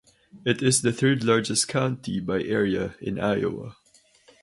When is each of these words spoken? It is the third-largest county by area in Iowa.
It 0.47 0.63
is 0.63 0.81
the 0.81 0.91
third-largest 0.91 1.67
county 1.67 2.19
by 2.19 2.41
area 2.41 2.95
in 3.01 3.19
Iowa. 3.19 3.75